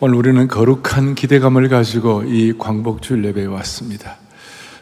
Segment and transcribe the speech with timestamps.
[0.00, 4.18] 오늘 우리는 거룩한 기대감을 가지고 이 광복주일 예배에 왔습니다.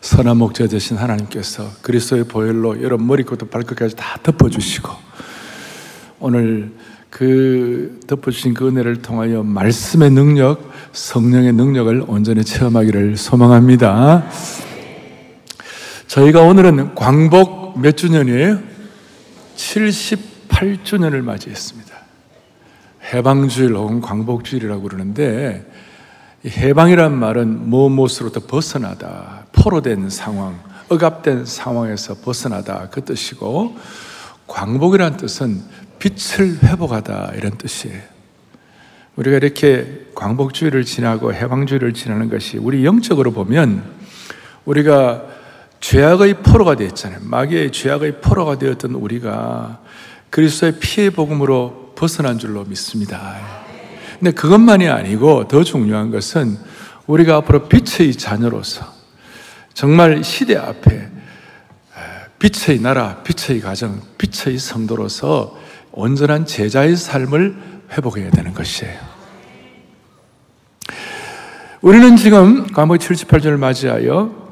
[0.02, 4.90] 선한 목자 되신 하나님께서 그리스도의 보혈로 여러분 머리부터 발끝까지 다 덮어주시고
[6.20, 6.70] 오늘
[7.08, 14.28] 그 덮어주신 그 은혜를 통하여 말씀의 능력, 성령의 능력을 온전히 체험하기를 소망합니다.
[16.08, 18.58] 저희가 오늘은 광복 몇 주년이에요?
[19.56, 21.95] 78주년을 맞이했습니다.
[23.12, 25.64] 해방주일 혹은 광복주일이라고 그러는데
[26.46, 33.76] 해방이란 말은 무엇으로부터 벗어나다, 포로된 상황, 억압된 상황에서 벗어나다 그 뜻이고
[34.46, 35.62] 광복이란 뜻은
[35.98, 38.00] 빛을 회복하다 이런 뜻이에요.
[39.16, 43.82] 우리가 이렇게 광복주의를 지나고 해방주의를 지나는 것이 우리 영적으로 보면
[44.66, 45.24] 우리가
[45.80, 47.20] 죄악의 포로가 되었잖아요.
[47.22, 49.80] 마귀의 죄악의 포로가 되었던 우리가
[50.30, 53.36] 그리스도의 피의 복음으로 벗어난 줄로 믿습니다.
[54.20, 56.56] 근데 그것만이 아니고 더 중요한 것은
[57.06, 58.86] 우리가 앞으로 빛의 자녀로서
[59.74, 61.10] 정말 시대 앞에
[62.38, 65.58] 빛의 나라, 빛의 가정, 빛의 성도로서
[65.92, 67.56] 온전한 제자의 삶을
[67.92, 69.16] 회복해야 되는 것이에요.
[71.80, 74.46] 우리는 지금 과목 78절을 맞이하여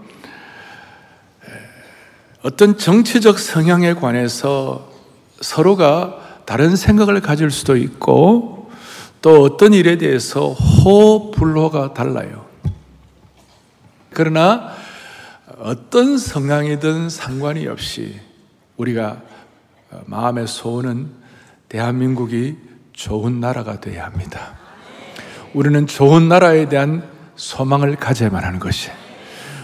[2.42, 4.90] 어떤 정치적 성향에 관해서
[5.40, 8.70] 서로가 다른 생각을 가질 수도 있고
[9.22, 12.44] 또 어떤 일에 대해서 호불호가 달라요.
[14.10, 14.72] 그러나
[15.58, 18.20] 어떤 성향이든 상관이 없이
[18.76, 19.22] 우리가
[20.06, 21.10] 마음의 소원은
[21.68, 22.56] 대한민국이
[22.92, 24.56] 좋은 나라가 되어야 합니다.
[25.54, 28.90] 우리는 좋은 나라에 대한 소망을 가져야만 하는 것이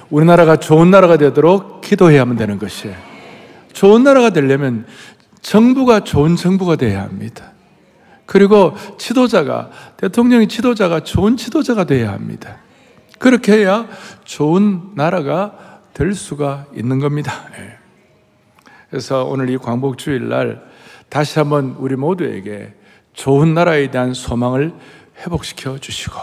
[0.09, 2.91] 우리나라가 좋은 나라가 되도록 기도해야만 되는 것이
[3.73, 4.87] 좋은 나라가 되려면
[5.43, 7.53] 정부가 좋은 정부가 되어야 합니다.
[8.27, 12.59] 그리고 지도자가, 대통령이 지도자가 좋은 지도자가 되어야 합니다.
[13.19, 13.89] 그렇게 해야
[14.25, 17.33] 좋은 나라가 될 수가 있는 겁니다.
[17.59, 17.77] 예.
[18.89, 20.63] 그래서 오늘 이 광복주일 날
[21.09, 22.73] 다시 한번 우리 모두에게
[23.13, 24.73] 좋은 나라에 대한 소망을
[25.19, 26.19] 회복시켜 주시고,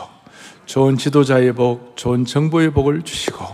[0.65, 3.45] 좋은 지도자의 복, 좋은 정부의 복을 주시고,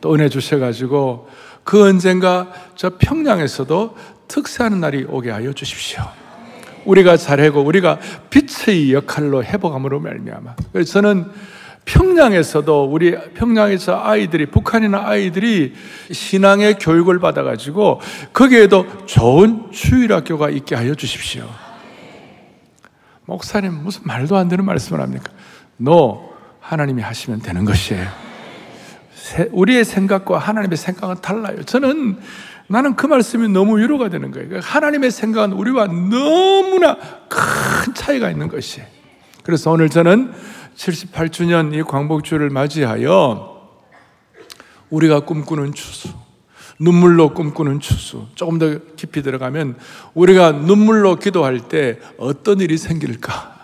[0.00, 1.28] 또 은혜 주셔가지고,
[1.64, 3.96] 그 언젠가 저 평양에서도
[4.28, 6.02] 특세하는 날이 오게 하여 주십시오.
[6.84, 7.98] 우리가 잘하고 우리가
[8.30, 10.56] 빛의 역할로 회복함으로 말미암아.
[10.72, 11.26] 그래서 저는
[11.84, 15.74] 평양에서도 우리 평양에서 아이들이 북한이나 아이들이
[16.10, 18.00] 신앙의 교육을 받아가지고
[18.32, 21.48] 거기에도 좋은 주일학교가 있게 하여 주십시오.
[23.24, 25.32] 목사님 무슨 말도 안 되는 말씀을 합니까?
[25.78, 26.30] 너
[26.60, 28.06] 하나님이 하시면 되는 것이에요.
[29.52, 31.62] 우리의 생각과 하나님의 생각은 달라요.
[31.64, 32.18] 저는
[32.68, 34.48] 나는 그 말씀이 너무 위로가 되는 거예요.
[34.48, 36.96] 그러니까 하나님의 생각은 우리와 너무나
[37.28, 38.82] 큰 차이가 있는 것이.
[39.42, 40.32] 그래서 오늘 저는
[40.76, 43.58] 78주년 이 광복주를 맞이하여
[44.90, 46.08] 우리가 꿈꾸는 추수,
[46.78, 49.76] 눈물로 꿈꾸는 추수, 조금 더 깊이 들어가면
[50.14, 53.57] 우리가 눈물로 기도할 때 어떤 일이 생길까?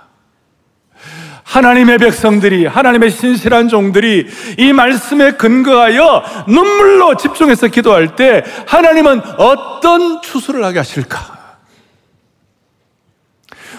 [1.55, 4.27] 하나님의 백성들이, 하나님의 신실한 종들이
[4.59, 11.35] 이 말씀에 근거하여 눈물로 집중해서 기도할 때 하나님은 어떤 추수를 하게 하실까?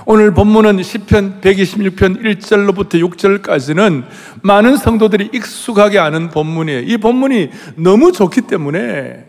[0.06, 4.06] 오늘 본문은 10편 126편 1절로부터 6절까지는
[4.42, 6.80] 많은 성도들이 익숙하게 아는 본문이에요.
[6.80, 9.26] 이 본문이 너무 좋기 때문에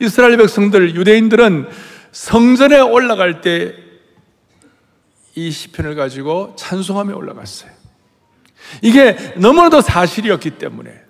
[0.00, 1.68] 이스라엘 백성들, 유대인들은
[2.10, 3.89] 성전에 올라갈 때
[5.34, 7.70] 이 시편을 가지고 찬송하며 올라갔어요.
[8.82, 11.00] 이게 너무나도 사실이었기 때문에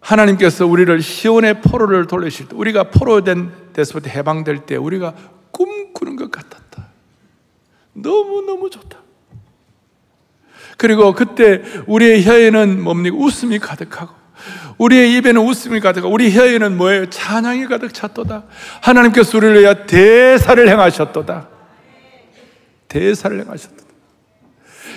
[0.00, 5.14] 하나님께서 우리를 시온의 포로를 돌리실 때 우리가 포로된 데서부터 해방될 때 우리가
[5.52, 6.88] 꿈꾸는 것 같았다.
[7.92, 8.98] 너무너무 좋다.
[10.76, 13.16] 그리고 그때 우리의 혀에는 뭡니까?
[13.16, 14.12] 웃음이 가득하고
[14.78, 17.08] 우리의 입에는 웃음이 가득하고 우리 혀에는 뭐예요?
[17.08, 18.44] 찬양이 가득 찼도다.
[18.80, 21.51] 하나님께서 우리를 위하여 대사를 행하셨도다.
[22.92, 23.76] 대사를 행하셨다.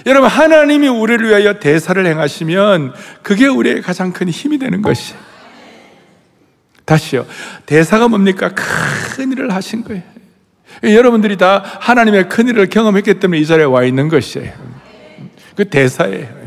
[0.05, 2.93] 여러분, 하나님이 우리를 위하여 대사를 행하시면
[3.23, 5.13] 그게 우리의 가장 큰 힘이 되는 것이.
[6.83, 7.25] 다시요.
[7.65, 8.51] 대사가 뭡니까?
[8.53, 10.03] 큰 일을 하신 거예요.
[10.83, 14.51] 여러분들이 다 하나님의 큰 일을 경험했기 때문에 이 자리에 와 있는 것이에요.
[15.55, 16.45] 그 대사예요.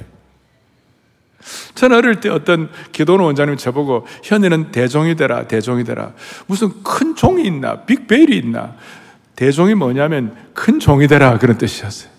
[1.75, 6.13] 저는 어릴 때 어떤 기도원 원장님 저보고 현이는 대종이 되라, 대종이 되라.
[6.47, 7.87] 무슨 큰 종이 있나?
[7.87, 8.75] 빅벨이 있나?
[9.39, 12.11] 대종이 뭐냐면 큰 종이 되라 그런 뜻이었어요.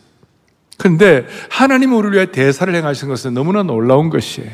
[0.77, 4.49] 그런데 하나님 우리를 위해 대사를 행하신 것은 너무나 놀라운 것이에요.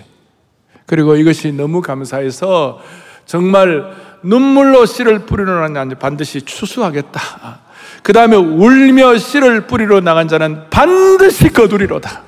[0.87, 2.81] 그리고 이것이 너무 감사해서
[3.27, 7.21] 정말 눈물로 씨를 뿌리러 나간 자는 반드시 추수하겠다.
[8.01, 12.23] 그 다음에 울며 씨를 뿌리러 나간 자는 반드시 거두리로다.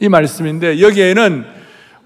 [0.00, 1.46] 이 말씀인데 여기에는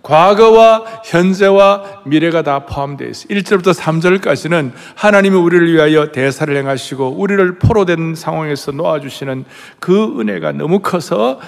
[0.05, 3.29] 과거와 현재와 미래가 다 포함되어 있어요.
[3.29, 9.47] 1절부터 3절까지는 하나님이 우리를 위하여 대사를 행하시고 우리를 포로된 상황에서 놓아주시는
[9.81, 11.41] 그 은혜가 너무 커서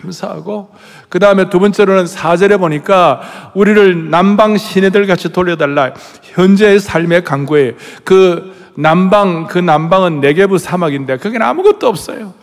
[0.00, 0.70] 감사하고
[1.10, 5.92] 그 다음에 두 번째로는 4절에 보니까 우리를 남방 시내들 같이 돌려달라
[6.22, 12.34] 현재의 삶의 강구에 그 남방 그 남방은 네게부 사막인데 거기는 아무것도 없어요.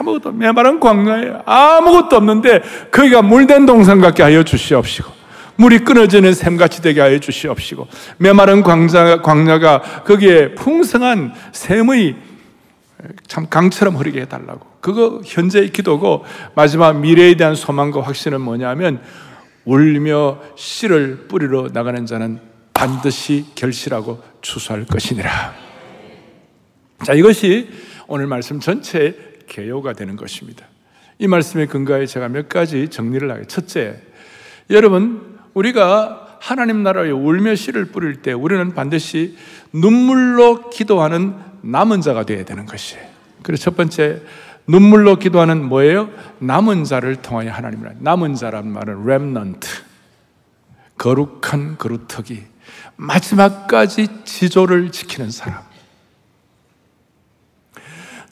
[0.00, 5.18] 아무것도 메마른 광야에 아무것도 없는데 거기가 물된 동산 같게 하여 주시옵시고
[5.56, 7.86] 물이 끊어지는 샘같이 되게 하여 주시옵시고
[8.18, 12.16] 메마른 광자, 광야가 거기에 풍성한 샘의
[13.28, 16.24] 참 강처럼 흐르게 해달라고 그거 현재의 기도고
[16.54, 19.00] 마지막 미래에 대한 소망과 확신은 뭐냐면
[19.64, 22.40] 울며 씨를 뿌리러 나가는 자는
[22.72, 25.67] 반드시 결실하고 추수할 것이니라.
[27.04, 27.70] 자, 이것이
[28.06, 29.16] 오늘 말씀 전체의
[29.46, 30.66] 개요가 되는 것입니다.
[31.18, 33.44] 이 말씀의 근거에 제가 몇 가지 정리를 하게.
[33.46, 34.00] 첫째,
[34.70, 39.36] 여러분, 우리가 하나님 나라에 울며 씨를 뿌릴 때 우리는 반드시
[39.72, 43.04] 눈물로 기도하는 남은 자가 되어야 되는 것이에요.
[43.42, 44.22] 그래서 첫 번째,
[44.66, 46.10] 눈물로 기도하는 뭐예요?
[46.38, 49.66] 남은 자를 통하여 하나님을 남은 자란 말은 remnant
[50.98, 52.42] 거룩한 그루터기
[52.96, 55.67] 마지막까지 지조를 지키는 사람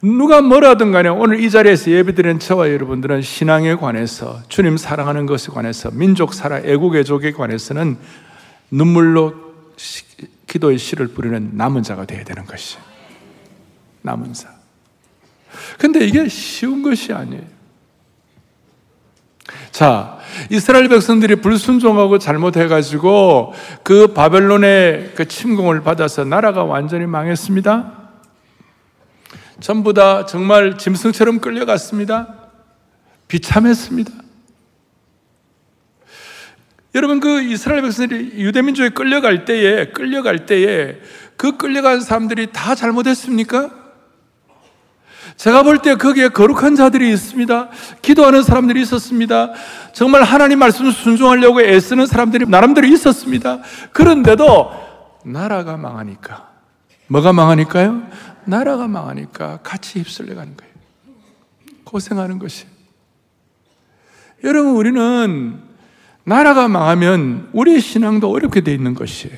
[0.01, 5.89] 누가 뭐라든 간에 오늘 이 자리에서 예배드리는 저와 여러분들은 신앙에 관해서 주님 사랑하는 것에 관해서
[5.91, 7.97] 민족 사랑, 애국 애족에 관해서는
[8.69, 9.33] 눈물로
[10.45, 12.77] 기도의 씨를 뿌리는 남은 자가 되어야 되는 것이
[14.03, 14.49] 남은 자.
[15.79, 17.57] 근데 이게 쉬운 것이 아니에요.
[19.71, 20.17] 자,
[20.51, 23.53] 이스라엘 백성들이 불순종하고 잘못해가지고
[23.83, 27.96] 그 바벨론의 그 침공을 받아서 나라가 완전히 망했습니다.
[29.59, 32.35] 전부 다 정말 짐승처럼 끌려갔습니다.
[33.27, 34.11] 비참했습니다.
[36.95, 40.99] 여러분 그 이스라엘 백성들이 유대민족에 끌려갈 때에 끌려갈 때에
[41.35, 43.71] 그 끌려간 사람들이 다 잘못했습니까?
[45.35, 47.69] 제가 볼 때 거기에 거룩한 자들이 있습니다.
[48.01, 49.51] 기도하는 사람들이 있었습니다.
[49.93, 53.59] 정말 하나님 말씀을 순종하려고 애쓰는 사람들이 나름대로 있었습니다.
[53.91, 54.71] 그런데도
[55.25, 56.49] 나라가 망하니까
[57.07, 58.07] 뭐가 망하니까요?
[58.47, 60.73] 나라가 망하니까 같이 휩쓸려 가는 거예요.
[61.83, 62.65] 고생하는 것이.
[64.43, 65.59] 여러분, 우리는
[66.23, 69.35] 나라가 망하면 우리의 신앙도 어렵게 돼 있는 것이에요.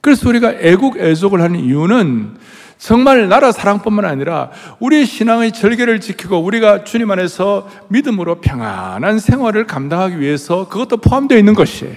[0.00, 2.36] 그래서 우리가 애국, 애족을 하는 이유는
[2.78, 10.20] 정말 나라 사랑뿐만 아니라 우리의 신앙의 절개를 지키고 우리가 주님 안에서 믿음으로 평안한 생활을 감당하기
[10.20, 11.96] 위해서 그것도 포함되어 있는 것이에요.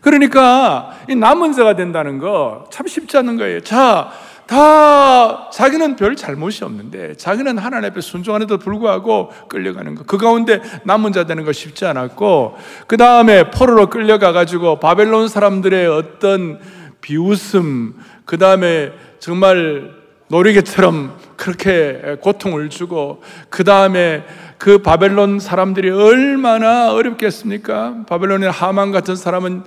[0.00, 3.60] 그러니까 이 남은 자가 된다는 거 참 쉽지 않은 거예요.
[3.60, 4.10] 자,
[4.48, 10.04] 다 자기는 별 잘못이 없는데 자기는 하나님 앞에 순종하는데도 불구하고 끌려가는 거.
[10.04, 12.56] 그 가운데 남은 자 되는 거 쉽지 않았고
[12.86, 16.60] 그 다음에 포로로 끌려가 가지고 바벨론 사람들의 어떤
[17.02, 19.92] 비웃음 그 다음에 정말
[20.28, 24.24] 놀이개처럼 그렇게 고통을 주고 그 다음에
[24.56, 28.04] 그 바벨론 사람들이 얼마나 어렵겠습니까?
[28.08, 29.64] 바벨론의 하만 같은 사람은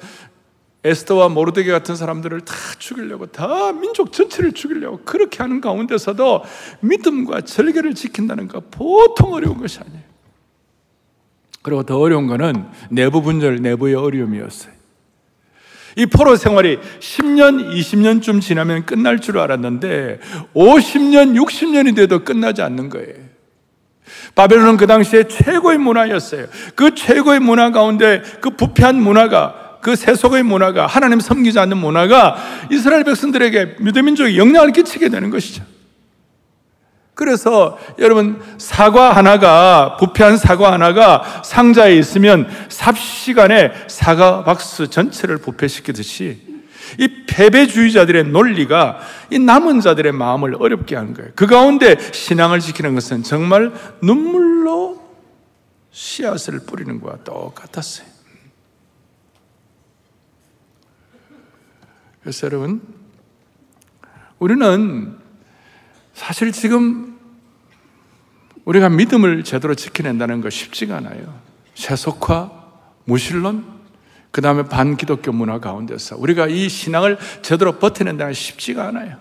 [0.84, 6.44] 에스더와 모르드게 같은 사람들을 다 죽이려고 다 민족 전체를 죽이려고 그렇게 하는 가운데서도
[6.80, 10.02] 믿음과 절개를 지킨다는 거 보통 어려운 것이 아니에요.
[11.62, 14.74] 그리고 더 어려운 것은 내부 분열, 내부의 어려움이었어요.
[15.98, 20.20] 이 포로 생활이 10년, 20년쯤 지나면 끝날 줄 알았는데
[20.56, 23.32] 50년, 60년이 돼도 끝나지 않는 거예요.
[24.34, 26.48] 바벨론은 그 당시에 최고의 문화였어요.
[26.76, 32.38] 그 최고의 문화 가운데 그 부패한 문화가 그 세속의 문화가 하나님 섬기지 않는 문화가
[32.72, 35.64] 이스라엘 백성들에게 유대민족에 영향을 끼치게 되는 것이죠.
[37.14, 46.52] 그래서 여러분 사과 하나가 부패한 사과 하나가 상자에 있으면 삽시간에 사과 박스 전체를 부패시키듯이
[46.98, 51.32] 이 패배주의자들의 논리가 이 남은 자들의 마음을 어렵게 하는 거예요.
[51.36, 53.72] 그 가운데 신앙을 지키는 것은 정말
[54.02, 55.00] 눈물로
[55.92, 58.11] 씨앗을 뿌리는 것과 똑같았어요.
[62.22, 62.82] 그래서 여러분,
[64.40, 65.18] 우리는
[66.14, 67.20] 사실 지금
[68.66, 71.40] 우리가 믿음을 제대로 지켜낸다는 거 쉽지가 않아요.
[71.76, 72.52] 세속화,
[73.06, 73.66] 무신론,
[74.32, 79.18] 그 다음에 반기독교 문화 가운데서 우리가 이 신앙을 제대로 버텨낸다는 게 쉽지가 않아요.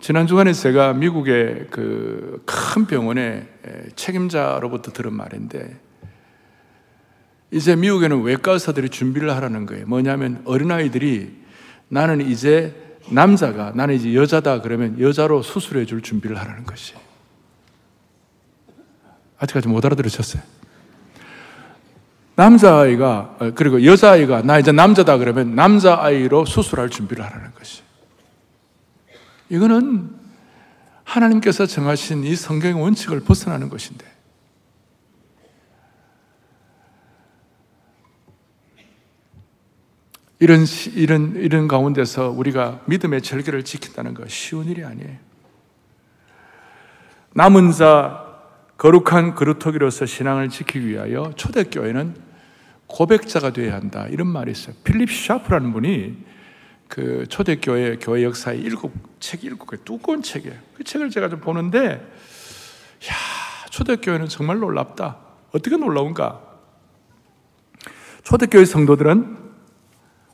[0.00, 2.42] 지난 주간에 제가 미국의 그
[2.74, 3.46] 큰 병원의
[3.94, 5.80] 책임자로부터 들은 말인데
[7.54, 9.86] 이제 미국에는 외과 의사들이 준비를 하라는 거예요.
[9.86, 11.32] 뭐냐면 어린아이들이
[11.88, 12.74] 나는 이제
[13.08, 16.94] 남자가 나는 이제 여자다 그러면 여자로 수술해 줄 준비를 하라는 것이.
[19.38, 20.42] 아직까지 못 알아들으셨어요.
[22.34, 27.82] 남자아이가, 어, 그리고 여자아이가, 나 이제 남자다 그러면 남자아이로 수술할 준비를 하라는 것이.
[29.48, 30.10] 이거는
[31.04, 34.13] 하나님께서 정하신 이 성경의 원칙을 벗어나는 것인데.
[40.44, 45.16] 이런, 이런, 이런 가운데서 우리가 믿음의 절개를 지킨다는 것 쉬운 일이 아니에요.
[47.32, 48.26] 남은 자,
[48.76, 52.14] 거룩한 그루터기로서 신앙을 지키기 위하여 초대교회는
[52.86, 54.06] 고백자가 되어야 한다.
[54.10, 54.76] 이런 말이 있어요.
[54.84, 56.14] 필립 샤프라는 분이
[56.88, 60.54] 그 초대교회 교회 역사의 일곱 책 일곱 개 두꺼운 책이에요.
[60.76, 63.14] 그 책을 제가 좀 보는데 야
[63.70, 65.16] 초대교회는 정말 놀랍다.
[65.52, 66.42] 어떻게 놀라운가?
[68.24, 69.43] 초대교회 성도들은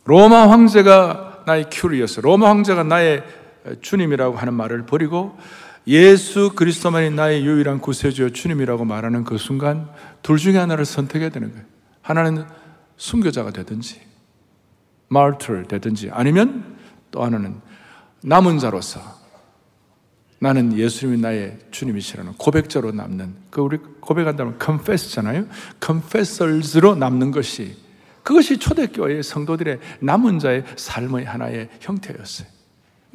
[0.04, 3.22] 로마 황제가 나의 Kyrios, 로마 황제가 나의
[3.80, 5.36] 주님이라고 하는 말을 버리고
[5.86, 9.88] 예수 그리스도만이 나의 유일한 구세주여 주님이라고 말하는 그 순간
[10.22, 11.64] 둘 중에 하나를 선택해야 되는 거예요.
[12.02, 12.44] 하나는
[12.96, 14.00] 순교자가 되든지
[15.08, 16.76] martyr 되든지 아니면
[17.10, 17.60] 또 하나는
[18.22, 19.00] 남은 자로서
[20.38, 25.46] 나는 예수님이 나의 주님이시라는 고백자로 남는 그 우리 고백한다면 confess잖아요.
[25.84, 27.76] confessors로 남는 것이
[28.22, 32.46] 그것이 초대교회의 성도들의 남은 자의 삶의 하나의 형태였어요.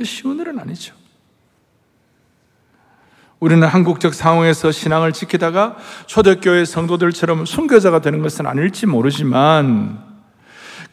[0.04, 0.96] 쉬운 일은 아니죠.
[3.40, 10.04] 우리는 한국적 상황에서 신앙을 지키다가 초대교회 성도들처럼 순교자가 되는 것은 아닐지 모르지만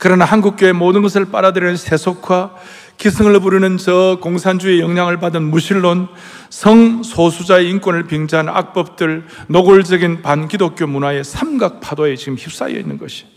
[0.03, 2.57] 그러나 한국교회 모든 것을 빨아들이는 세속화,
[2.97, 6.09] 기승을 부르는 저 공산주의 영향을 받은 무신론,
[6.51, 13.32] 성소수자의 인권을 빙자한 악법들, 노골적인 반기독교 문화의 삼각 파도에 지금 휩싸여 있는 것이.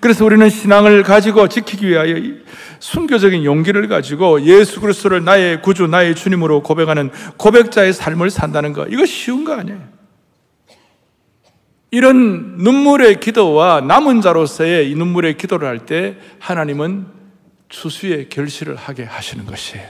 [0.00, 2.14] 그래서 우리는 신앙을 가지고 지키기 위하여
[2.80, 9.04] 순교적인 용기를 가지고 예수 그리스도를 나의 구주, 나의 주님으로 고백하는 고백자의 삶을 산다는 거, 이거
[9.06, 9.80] 쉬운 거 아니에요.
[11.90, 17.06] 이런 눈물의 기도와 남은 자로서의 이 눈물의 기도를 할 때 하나님은
[17.68, 19.86] 추수의 결실을 하게 하시는 것이에요.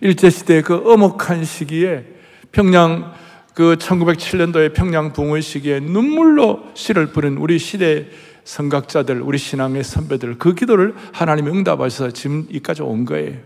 [0.00, 2.04] 일제시대 그 엄혹한 시기에
[2.50, 3.12] 평양
[3.54, 8.06] 그 1907년도에 평양 붕의 시기에 눈물로 씨를 뿌린 우리 시대
[8.44, 13.36] 성각자들, 우리 신앙의 선배들 그 기도를 하나님이 응답하셔서 지금 이까지 온 거예요.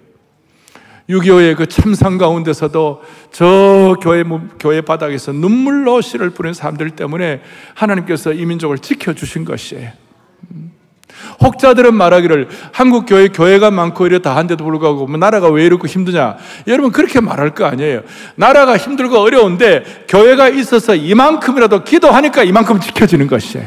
[1.09, 4.25] 6.25의 그 참상 가운데서도 저 교회,
[4.59, 7.43] 교회 바닥에서 눈물로 씨를 뿌린 사람들 때문에
[7.75, 9.93] 하나님께서 이 민족을 지켜주신 것이에요.
[11.43, 16.37] 혹자들은 말하기를 한국 교회 교회가 많고 이래 다 한데도 불구하고 뭐 나라가 왜 이렇게 힘드냐?
[16.67, 18.03] 여러분 그렇게 말할 거 아니에요.
[18.35, 23.67] 나라가 힘들고 어려운데 교회가 있어서 이만큼이라도 기도하니까 이만큼 지켜지는 것이에요.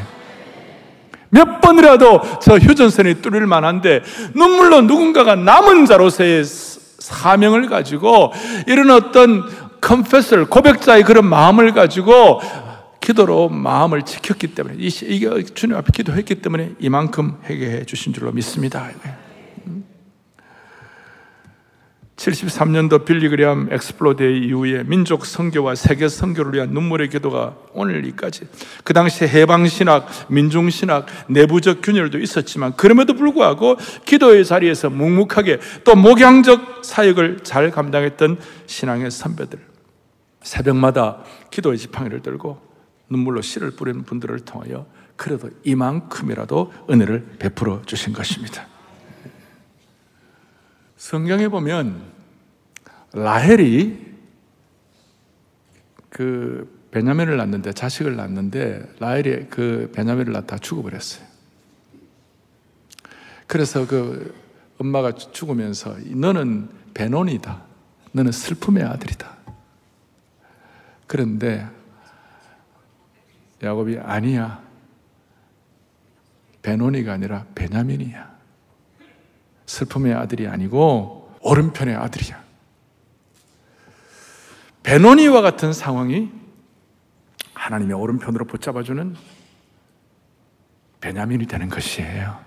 [1.30, 4.02] 몇 번이라도 저 휴전선이 뚫릴 만한데
[4.34, 8.32] 눈물로 누군가가 남은 자로서의 사명을 가지고
[8.66, 9.44] 이런 어떤
[9.80, 12.40] confessor 고백자의 그런 마음을 가지고
[13.00, 18.90] 기도로 마음을 지켰기 때문에 이게 주님 앞에 기도했기 때문에 이만큼 회개해 주신 줄로 믿습니다.
[22.20, 28.42] 73년도 빌리그래함 Explo 이후에 민족 선교와 세계 선교를 위한 눈물의 기도가 오늘까지.
[28.84, 35.94] 그 당시 해방 신학, 민중 신학, 내부적 균열도 있었지만 그럼에도 불구하고 기도의 자리에서 묵묵하게 또
[35.94, 39.58] 목양적 사역을 잘 감당했던 신앙의 선배들.
[40.42, 42.69] 새벽마다 기도의 지팡이를 들고
[43.10, 44.86] 눈물로 씨를 뿌리는 분들을 통하여
[45.16, 48.66] 그래도 이만큼이라도 은혜를 베풀어 주신 것입니다.
[50.96, 52.02] 성경에 보면
[53.12, 54.10] 라헬이
[56.08, 61.26] 그 베냐민을 낳는데 자식을 낳는데 라헬이 그 베냐민을 낳다 죽어버렸어요.
[63.46, 64.34] 그래서 그
[64.78, 67.62] 엄마가 죽으면서 너는 베논이다.
[68.12, 69.36] 너는 슬픔의 아들이다.
[71.06, 71.66] 그런데
[73.62, 74.62] 야곱이 아니야.
[76.62, 78.30] 베논이가 아니라 베냐민이야.
[79.66, 82.42] 슬픔의 아들이 아니고 오른편의 아들이야.
[84.82, 86.30] 베노니와 같은 상황이
[87.54, 89.14] 하나님의 오른편으로 붙잡아주는
[91.00, 92.38] 베냐민이 되는 것이에요.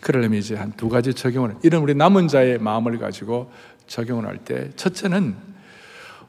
[0.00, 3.52] 그러려면 이제 한 두 가지 적용을, 이런 우리 남은 자의 마음을 가지고
[3.86, 5.36] 적용을 할 때, 첫째는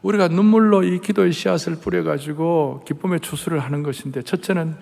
[0.01, 4.75] 우리가 눈물로 이 기도의 씨앗을 뿌려가지고 기쁨의 추수를 하는 것인데, 첫째는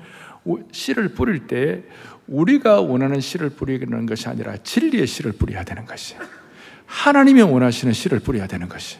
[0.71, 1.83] 씨를 뿌릴 때
[2.27, 6.21] 우리가 원하는 씨를 뿌리는 것이 아니라 진리의 씨를 뿌려야 되는 것이에요.
[6.85, 8.97] 하나님이 원하시는 씨를 뿌려야 되는 것이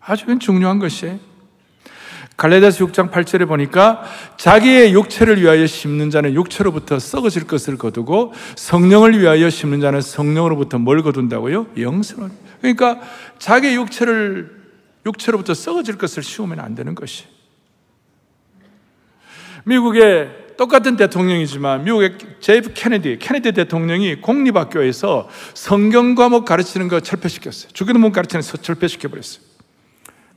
[0.00, 1.18] 아주 중요한 것이
[2.42, 4.02] 갈라디아서 6장 8절에 보니까
[4.36, 11.04] 자기의 육체를 위하여 심는 자는 육체로부터 썩어질 것을 거두고 성령을 위하여 심는 자는 성령으로부터 뭘
[11.04, 11.68] 거둔다고요?
[11.78, 12.30] 영생을.
[12.60, 13.00] 그러니까
[13.38, 14.60] 자기 육체를
[15.06, 17.26] 육체로부터 썩어질 것을 심으면 안 되는 것이.
[19.62, 27.70] 미국의 똑같은 대통령이지만 미국의 제이프 케네디, 케네디 대통령이 공립학교에서 성경 과목 가르치는 거 철폐시켰어요.
[27.72, 29.51] 죽이는 문 가르치는 거 철폐시켜버렸어요.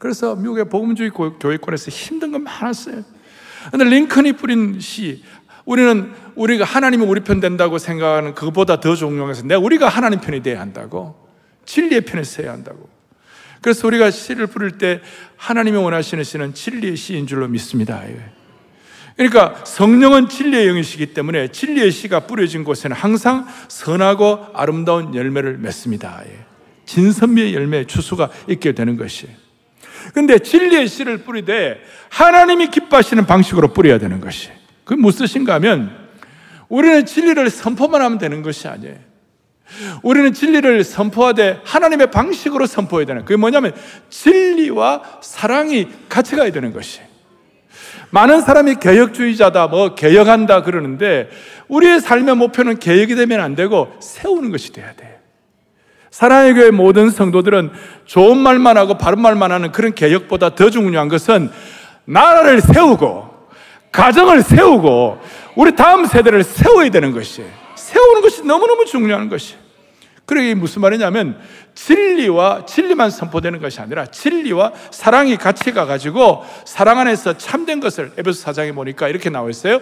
[0.06, 3.04] 그래서 미국의 복음주의 교육권에서 힘든 건 많았어요.
[3.72, 5.24] 근데 링컨이 뿌린 시,
[5.66, 10.62] 우리는 우리가 하나님이 우리 편 된다고 생각하는 그보다 더 중요해서 내가 우리가 하나님 편이 돼야
[10.62, 11.28] 한다고.
[11.66, 12.88] 진리의 편에 서야 한다고.
[13.62, 15.02] 그래서 우리가 시를 부를 때
[15.38, 18.04] 하나님이 원하시는 시는 진리의 시인 줄로 믿습니다.
[19.18, 26.22] 그러니까 성령은 진리의 영이시기 때문에 진리의 씨가 뿌려진 곳에는 항상 선하고 아름다운 열매를 맺습니다.
[26.86, 29.45] 진선미의 열매 추수가 있게 되는 것이에요.
[30.14, 34.50] 근데 진리의 씨를 뿌리되 하나님이 기뻐하시는 방식으로 뿌려야 되는 것이.
[34.84, 35.96] 그게 무슨 뜻인가 하면
[36.70, 38.96] 우리는 진리를 선포만 하면 되는 것이 아니에요.
[40.04, 43.74] 우리는 진리를 선포하되 하나님의 방식으로 선포해야 되는 그게 뭐냐면
[44.10, 47.08] 진리와 사랑이 같이 가야 되는 것이에요.
[48.12, 51.30] 많은 사람이 개혁주의자다, 뭐 개혁한다 그러는데
[51.68, 55.15] 우리의 삶의 목표는 개혁이 되면 안 되고 세우는 것이 돼야 돼.
[56.16, 57.72] 사랑의 교회 모든 성도들은
[58.06, 61.50] 좋은 말만 하고 바른 말만 하는 그런 개혁보다 더 중요한 것은
[62.06, 63.50] 나라를 세우고
[63.92, 65.20] 가정을 세우고
[65.58, 67.44] 우리 다음 세대를 세워야 되는 것이
[67.76, 69.58] 세우는 것이 너무너무 중요한 것이
[70.26, 71.38] 그러게 무슨 말이냐면
[71.74, 78.72] 진리와 진리만 선포되는 것이 아니라 진리와 사랑이 같이 가가지고 사랑 안에서 참된 것을 에베소 사장에
[78.72, 79.82] 보니까 이렇게 나와 있어요.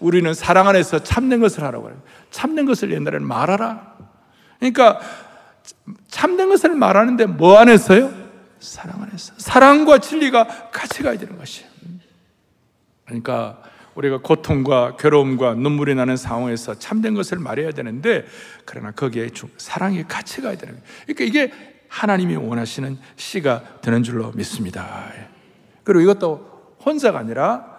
[0.00, 1.98] 우리는 사랑 안에서 참된 것을 하라고 해요.
[2.30, 3.92] 참된 것을 옛날에는 말하라.
[4.58, 4.98] 그러니까
[6.08, 8.12] 참된 것을 말하는데 뭐 안에서요?
[8.60, 9.34] 사랑 안에서.
[9.36, 11.68] 사랑과 진리가 같이 가야 되는 것이에요.
[13.04, 13.62] 그러니까
[13.94, 18.24] 우리가 고통과 괴로움과 눈물이 나는 상황에서 참된 것을 말해야 되는데
[18.64, 20.86] 그러나 거기에 사랑이 같이 가야 되는 거예요.
[21.06, 21.52] 그러니까 이게
[21.88, 25.12] 하나님이 원하시는 씨가 되는 줄로 믿습니다.
[25.84, 27.73] 그리고 이것도 혼자가 아니라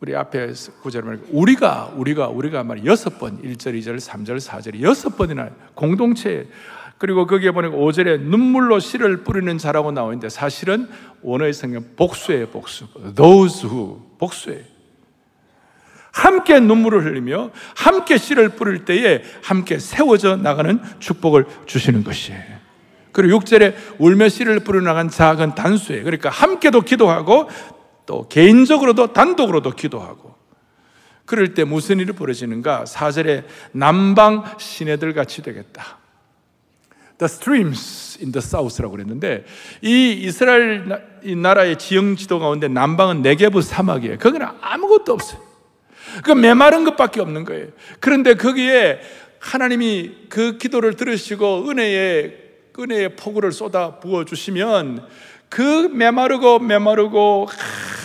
[0.00, 5.14] 우리 앞에 구절 말 우리가 우리가 우리가 말 여섯 번 1절, 2절, 3절, 4절 여섯
[5.16, 6.48] 번이나 공동체
[6.96, 10.88] 그리고 거기에 보니까 5절에 눈물로 씨를 뿌리는 자라고 나오는데 사실은
[11.22, 12.86] 원어의 성경 복수예요, 복수.
[13.14, 14.64] those who 복수예요.
[16.12, 22.60] 함께 눈물을 흘리며 함께 씨를 뿌릴 때에 함께 세워져 나가는 축복을 주시는 것이에요.
[23.12, 26.04] 그리고 6절에 울며 씨를 뿌려 나간 작은 단수예요.
[26.04, 27.48] 그러니까 함께도 기도하고
[28.10, 30.34] 또 개인적으로도 단독으로도 기도하고
[31.26, 32.82] 그럴 때 무슨 일이 벌어지는가?
[32.82, 35.98] 4절에 남방 시내들 같이 되겠다.
[37.18, 39.44] The streams in the south라고 그랬는데
[39.80, 40.88] 이 이스라엘
[41.22, 44.18] 나라의 지형 지도 가운데 남방은 네게브 사막이에요.
[44.18, 45.40] 거기는 아무것도 없어요.
[46.24, 47.68] 그 메마른 것밖에 없는 거예요.
[48.00, 48.98] 그런데 거기에
[49.38, 52.40] 하나님이 그 기도를 들으시고 은혜의
[52.76, 55.06] 은혜의 폭우를 쏟아 부어 주시면
[55.50, 57.48] 그 메마르고 메마르고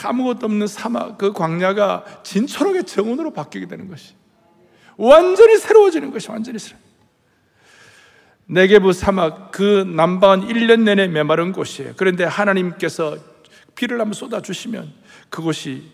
[0.04, 4.14] 아무것도 없는 사막 그 광야가 진초록의 정원으로 바뀌게 되는 것이
[4.98, 6.78] 완전히 새로워지는 것이 완전히 새로.
[8.48, 11.94] 네게부 사막 그 남방은 1년 내내 메마른 곳이에요.
[11.98, 13.18] 그런데 하나님께서
[13.74, 14.92] 비를 한번 쏟아 주시면
[15.30, 15.92] 그곳이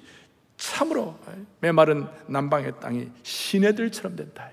[0.58, 1.18] 참으로
[1.60, 4.50] 메마른 남방의 땅이 시내들처럼 된다.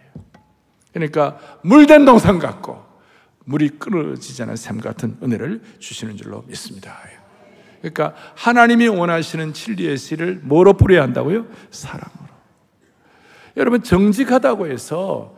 [0.92, 2.88] 그러니까 물된 동산 같고
[3.48, 6.98] 물이 끊어지지 않은 샘 같은 은혜를 주시는 줄로 믿습니다.
[7.80, 11.46] 그러니까 하나님이 원하시는 진리의 씨를 뭐로 뿌려야 한다고요?
[11.70, 12.28] 사랑으로.
[13.56, 15.34] 여러분 정직하다고 해서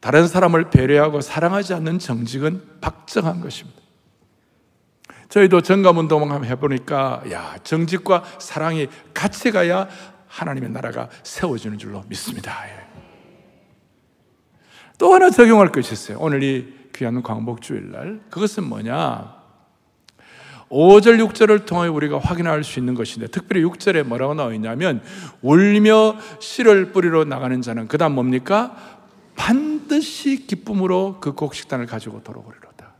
[0.00, 3.78] 다른 사람을 배려하고 사랑하지 않는 정직은 박정한 것입니다.
[5.28, 9.88] 저희도 정감운동 한번 해보니까, 야, 정직과 사랑이 같이 가야
[10.26, 12.66] 하나님의 나라가 세워지는 줄로 믿습니다.
[12.66, 12.88] 예.
[14.96, 16.18] 또 하나 적용할 것이 있어요.
[16.20, 18.20] 오늘 이 귀한 광복주일날.
[18.30, 19.36] 그것은 뭐냐?
[20.68, 25.02] 5절, 6절을 통해 우리가 확인할 수 있는 것인데, 특별히 6절에 뭐라고 나와 있냐면,
[25.40, 28.76] 울며 씨를 뿌리러 나가는 자는, 그 다음 뭡니까?
[29.34, 32.92] 반드시 기쁨으로 그 곡식단을 가지고 돌아오리로다.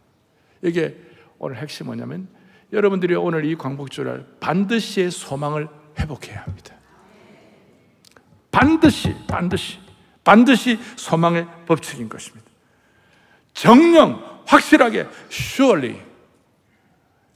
[0.62, 0.96] 이게
[1.38, 2.28] 오늘 핵심 뭐냐면
[2.72, 6.74] 여러분들이 오늘 이 광복주를 반드시 소망을 회복해야 합니다.
[8.50, 9.78] 반드시, 반드시,
[10.24, 12.47] 반드시 소망의 법칙인 것입니다.
[13.58, 15.96] 정령, 확실하게, surely.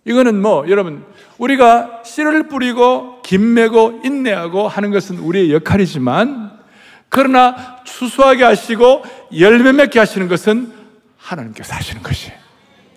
[0.05, 1.05] 이거는 뭐, 여러분,
[1.37, 6.61] 우리가 씨를 뿌리고, 김 매고, 인내하고 하는 것은 우리의 역할이지만,
[7.09, 9.03] 그러나 추수하게 하시고,
[9.37, 10.73] 열매 맺게 하시는 것은
[11.19, 12.39] 하나님께서 하시는 것이에요.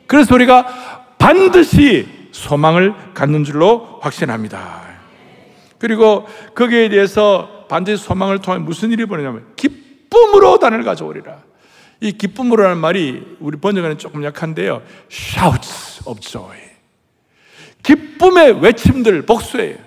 [0.05, 4.83] 그래서 우리가 반드시 소망을 갖는 줄로 확신합니다.
[5.79, 11.44] 그리고 거기에 대해서 반드시 소망을 통해 무슨 일이 벌어냐면 기쁨으로 단을 가져오리라.
[12.01, 14.81] 이 기쁨으로라는 말이 우리 번역에는 조금 약한데요.
[15.11, 16.57] shouts of joy.
[17.83, 19.77] 기쁨의 외침들 복수예요.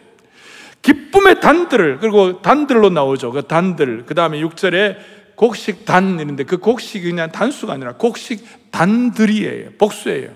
[0.82, 3.32] 기쁨의 단들을 그리고 단들로 나오죠.
[3.32, 4.04] 그 단들.
[4.06, 4.96] 그 다음에 6절에
[5.34, 9.70] 곡식 단 이런데 그 곡식이 그냥 단수가 아니라 곡식 단들이에요.
[9.78, 10.30] 복수예요.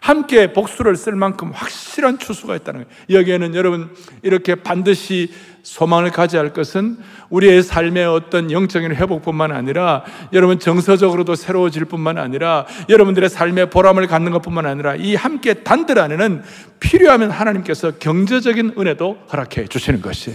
[0.00, 3.20] 함께 복수를 쓸 만큼 확실한 추수가 있다는 거예요.
[3.20, 5.32] 여기에는 여러분 이렇게 반드시
[5.68, 6.96] 소망을 가져야 할 것은
[7.28, 10.02] 우리의 삶의 어떤 영적인 회복뿐만 아니라
[10.32, 16.42] 여러분 정서적으로도 새로워질 뿐만 아니라 여러분들의 삶의 보람을 갖는 것뿐만 아니라 이 함께 단들 안에는
[16.80, 20.34] 필요하면 하나님께서 경제적인 은혜도 허락해 주시는 것이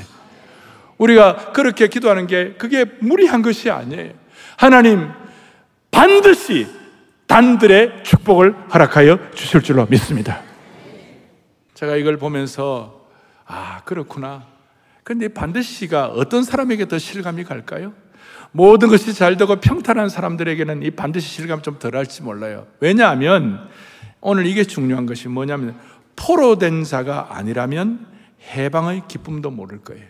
[1.00, 4.12] 우리가 그렇게 기도하는 게 그게 무리한 것이 아니에요.
[4.56, 5.10] 하나님
[5.90, 6.68] 반드시
[7.26, 10.42] 단들의 축복을 허락하여 주실 줄로 믿습니다.
[11.74, 13.02] 제가 이걸 보면서
[13.46, 14.53] 아, 그렇구나.
[15.04, 17.94] 근데 반드시가 어떤 사람에게 더 실감이 갈까요?
[18.52, 22.68] 모든 것이 잘 되고 평탄한 사람들에게는 이 반드시 실감 좀 덜할지 몰라요.
[22.80, 23.68] 왜냐하면
[24.22, 25.76] 오늘 이게 중요한 것이 뭐냐면
[26.16, 28.06] 포로 된 자가 아니라면
[28.56, 30.06] 해방의 기쁨도 모를 거예요.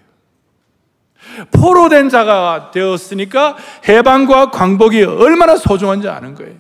[1.52, 6.56] 포로 된 자가 되었으니까 해방과 광복이 얼마나 소중한지 아는 거예요.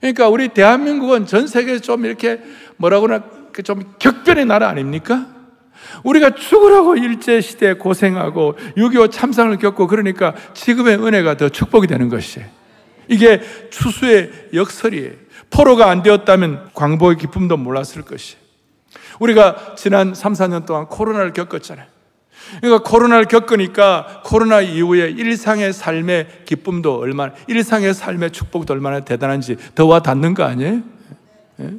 [0.00, 2.40] 그러니까 우리 대한민국은 전 세계에 좀 이렇게
[2.76, 5.26] 뭐라고나 그좀 격변의 나라 아닙니까?
[6.04, 12.46] 우리가 죽으라고 일제시대 고생하고 6.25 참상을 겪고 그러니까 지금의 은혜가 더 축복이 되는 것이에요.
[13.08, 15.12] 이게 추수의 역설이에요.
[15.50, 18.40] 포로가 안 되었다면 광복의 기쁨도 몰랐을 것이에요.
[19.18, 21.86] 우리가 지난 3, 4년 동안 코로나를 겪었잖아요.
[22.60, 29.86] 그러니까 코로나를 겪으니까 코로나 이후에 일상의 삶의 기쁨도 얼마나, 일상의 삶의 축복도 얼마나 대단한지 더
[29.86, 30.80] 와 닿는 거 아니에요?
[31.60, 31.70] 예?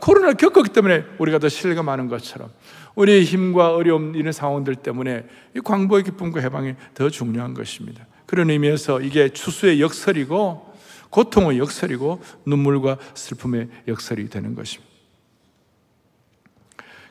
[0.00, 2.48] 코로나를 겪었기 때문에 우리가 더 실감하는 것처럼
[2.94, 5.26] 우리의 힘과 어려움 이런 상황들 때문에
[5.56, 8.06] 이 광보의 기쁨과 해방이 더 중요한 것입니다.
[8.26, 10.70] 그런 의미에서 이게 추수의 역설이고
[11.10, 14.90] 고통의 역설이고 눈물과 슬픔의 역설이 되는 것입니다.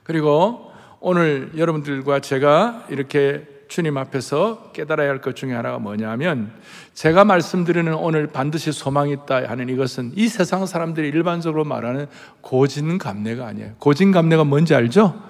[0.04, 6.52] 그리고 오늘 여러분들과 제가 이렇게 주님 앞에서 깨달아야 할 것 중에 하나가 뭐냐면
[6.96, 12.08] 제가 말씀드리는 오늘 반드시 소망이 있다 하는 이것은 이 세상 사람들이 일반적으로 말하는
[12.42, 13.74] 고진감래가 아니에요.
[13.78, 15.29] 고진감래가 뭔지 알죠?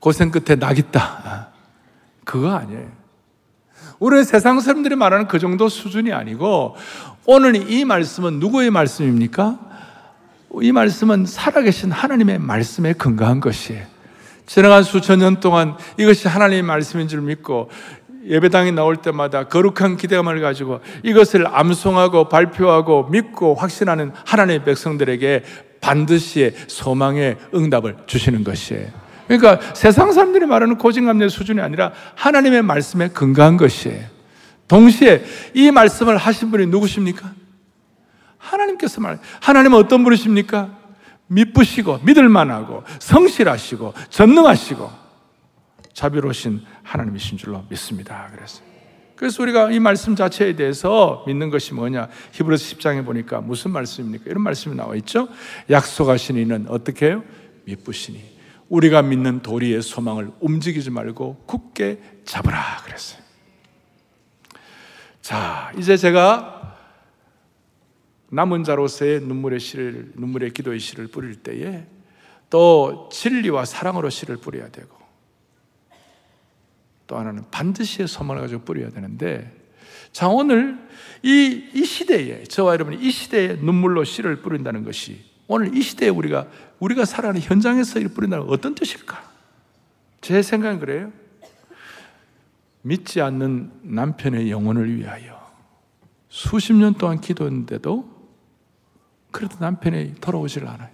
[0.00, 1.48] 고생 끝에 낙 있다.
[2.24, 2.88] 그거 아니에요.
[3.98, 6.76] 우리 세상 사람들이 말하는 그 정도 수준이 아니고
[7.26, 9.58] 오늘 이 말씀은 누구의 말씀입니까?
[10.60, 13.86] 이 말씀은 살아계신 하나님의 말씀에 근거한 것이에요.
[14.46, 17.70] 지나간 수천 년 동안 이것이 하나님의 말씀인 줄 믿고
[18.26, 25.44] 예배당에 나올 때마다 거룩한 기대감을 가지고 이것을 암송하고 발표하고 믿고 확신하는 하나님의 백성들에게
[25.80, 29.03] 반드시 소망의 응답을 주시는 것이에요.
[29.26, 34.06] 그러니까 세상 사람들이 말하는 고진감래 수준이 아니라 하나님의 말씀에 근거한 것이에요.
[34.68, 37.32] 동시에 이 말씀을 하신 분이 누구십니까?
[38.38, 40.70] 하나님께서 말, 하나님은 어떤 분이십니까?
[41.26, 44.90] 믿으시고 믿을만하고 성실하시고 전능하시고
[45.92, 48.28] 자비로우신 하나님이신 줄로 믿습니다.
[48.34, 48.62] 그래서
[49.16, 52.08] 그래서 우리가 이 말씀 자체에 대해서 믿는 것이 뭐냐?
[52.32, 54.24] 히브리서 10장에 보니까 무슨 말씀입니까?
[54.26, 55.28] 이런 말씀이 나와 있죠.
[55.70, 57.22] 약속하신 이는 어떻게 해요?
[57.64, 58.33] 믿으시니
[58.68, 63.22] 우리가 믿는 도리의 소망을 움직이지 말고 굳게 잡으라 그랬어요.
[65.20, 66.76] 자, 이제 제가
[68.30, 71.86] 남은 자로서의 눈물의 씨를 눈물의 기도의 씨를 뿌릴 때에
[72.50, 74.96] 또 진리와 사랑으로 씨를 뿌려야 되고
[77.06, 79.52] 또 하나는 반드시 소망을 가지고 뿌려야 되는데
[80.12, 80.78] 자 오늘
[81.22, 86.46] 이, 이 시대에 저와 여러분이 이 시대에 눈물로 씨를 뿌린다는 것이 오늘 이 시대에 우리가
[86.78, 89.22] 우리가 살아가는 현장에서 이 뿌린다는 어떤 뜻일까?
[90.20, 91.12] 제 생각은 그래요.
[92.82, 95.42] 믿지 않는 남편의 영혼을 위하여
[96.28, 98.12] 수십 년 동안 기도했는데도
[99.30, 100.90] 그래도 남편이 돌아오질 않아요.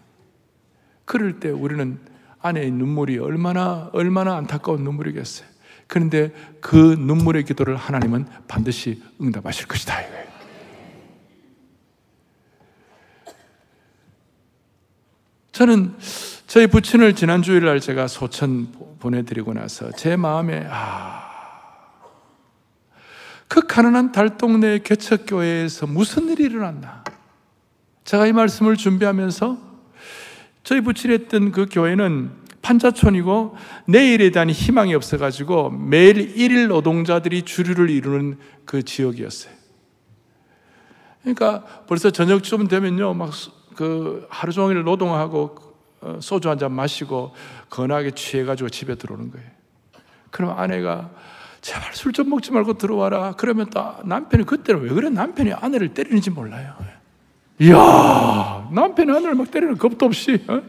[1.04, 1.98] 그럴 때 우리는
[2.40, 5.48] 아내의 눈물이 얼마나, 얼마나 안타까운 눈물이겠어요.
[5.86, 10.00] 그런데 그 눈물의 기도를 하나님은 반드시 응답하실 것이다.
[10.02, 10.29] 이거예요.
[15.60, 15.94] 저는
[16.46, 21.28] 저희 부친을 지난 주일 날 제가 소천 보내드리고 나서 제 마음에 아,
[23.46, 27.04] 그 가난한 달동네 개척교회에서 무슨 일이 일어났나?
[28.04, 29.58] 제가 이 말씀을 준비하면서
[30.62, 32.30] 저희 부친했던 그 교회는
[32.62, 39.52] 판자촌이고 내일에 대한 희망이 없어가지고 매일 일일 노동자들이 주류를 이루는 그 지역이었어요.
[41.20, 43.30] 그러니까 벌써 저녁쯤 되면요, 막
[43.80, 45.56] 그 하루 종일 노동하고
[46.02, 47.32] 어, 소주 한 잔 마시고
[47.70, 49.46] 건하게 취해가지고 집에 들어오는 거예요.
[50.30, 51.08] 그럼 아내가
[51.62, 53.32] 제발 술 좀 먹지 말고 들어와라.
[53.38, 55.08] 그러면 또 남편이 그때는 왜 그래?
[55.08, 56.74] 남편이 아내를 때리는지 몰라요.
[57.58, 60.44] 이야, 남편이 아내를 막 때리는 겁도 없이.
[60.48, 60.60] 어?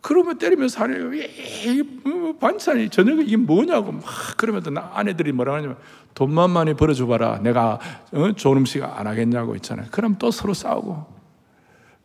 [0.00, 4.04] 그러면 때리면 사는 이뭐 반찬이 저녁에 이게 뭐냐고 막
[4.36, 5.76] 그러면 또 아내들이 뭐라 하냐면
[6.14, 7.38] 돈만 많이 벌어줘 봐라.
[7.42, 7.78] 내가
[8.12, 8.32] 어?
[8.32, 9.86] 좋은 음식 안 하겠냐고 있잖아요.
[9.90, 11.18] 그럼 또 서로 싸우고.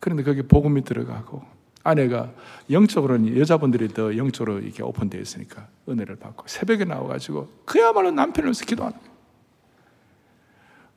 [0.00, 1.42] 그런데 거기 복음이 들어가고
[1.82, 2.30] 아내가
[2.70, 8.98] 영적으로는 여자분들이 더 영적으로 이렇게 오픈되어 있으니까 은혜를 받고 새벽에 나와가지고 그야말로 남편을 위해서 기도하는
[8.98, 9.13] 거예요.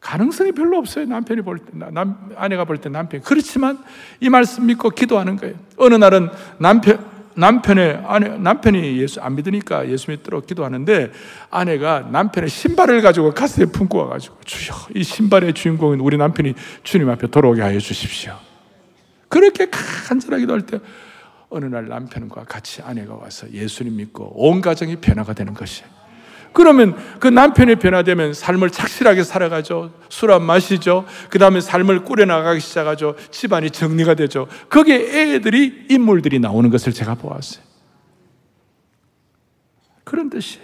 [0.07, 1.05] 가능성이 별로 없어요.
[1.05, 3.19] 남편이 볼 때, 남, 아내가 볼 때 남편.
[3.21, 3.77] 그렇지만
[4.21, 5.55] 이 말씀 믿고 기도하는 거예요.
[5.75, 11.11] 어느 날은 남편, 남편의, 아내, 남편이 예수 안 믿으니까 예수 믿도록 기도하는데
[11.49, 17.27] 아내가 남편의 신발을 가지고 가슴에 품고 와가지고 주여, 이 신발의 주인공은 우리 남편이 주님 앞에
[17.27, 18.33] 돌아오게 하여 주십시오.
[19.27, 20.79] 그렇게 간절하게 기도할 때
[21.49, 25.97] 어느 날 남편과 같이 아내가 와서 예수님 믿고 온 가정이 변화가 되는 것이에요.
[26.57, 29.93] 그러면 그 남편이 변화되면 삶을 착실하게 살아가죠.
[30.09, 31.05] 술 안 마시죠.
[31.29, 33.15] 그 다음에 삶을 꾸려나가기 시작하죠.
[33.29, 34.47] 집안이 정리가 되죠.
[34.67, 37.63] 거기에 애들이, 인물들이 나오는 것을 제가 보았어요.
[40.03, 40.59] 그런 뜻이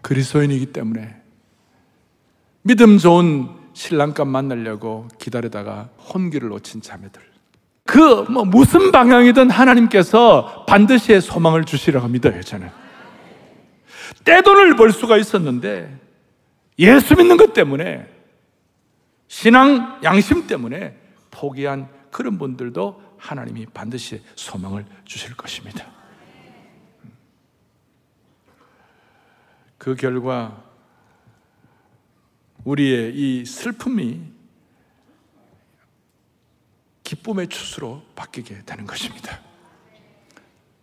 [0.00, 1.16] 그리스도인이기 때문에
[2.62, 7.29] 믿음 좋은 신랑감 만나려고 기다리다가 혼기를 놓친 자매들.
[7.86, 12.70] 그 뭐 무슨 방향이든 하나님께서 반드시 소망을 주시라고 믿어요, 저는.
[14.24, 15.98] 떼돈을 벌 수가 있었는데
[16.78, 18.06] 예수 믿는 것 때문에
[19.28, 20.96] 신앙 양심 때문에
[21.30, 25.86] 포기한 그런 분들도 하나님이 반드시 소망을 주실 것입니다.
[29.78, 30.62] 그 결과
[32.64, 34.20] 우리의 이 슬픔이
[37.10, 39.40] 기쁨의 추수로 바뀌게 되는 것입니다.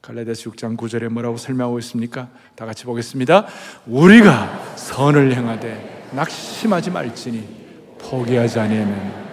[0.02, 2.30] 갈라디아서 6장 9절에 뭐라고 설명하고 있습니까?
[2.54, 3.48] 다 같이 보겠습니다.
[3.86, 9.28] 우리가 선을 행하되 낙심하지 말지니 포기하지 아니하면